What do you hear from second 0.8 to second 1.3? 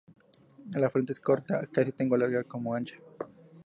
frente es